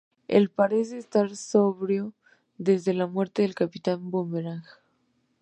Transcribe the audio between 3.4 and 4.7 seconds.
del Capitán Bumerang.